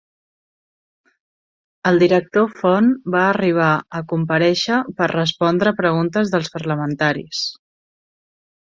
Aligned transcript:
El 1.91 1.99
director 2.03 2.49
Font 2.61 2.89
va 3.17 3.27
arribar 3.35 3.69
a 4.01 4.03
comparèixer 4.15 4.81
per 5.03 5.13
respondre 5.15 5.79
preguntes 5.85 6.35
dels 6.35 6.53
parlamentaris. 6.59 7.47